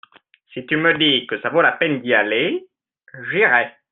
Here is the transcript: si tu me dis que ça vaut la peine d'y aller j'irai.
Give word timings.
si 0.53 0.65
tu 0.65 0.77
me 0.77 0.97
dis 0.97 1.27
que 1.27 1.39
ça 1.41 1.49
vaut 1.49 1.61
la 1.61 1.73
peine 1.73 2.01
d'y 2.01 2.13
aller 2.15 2.65
j'irai. 3.29 3.67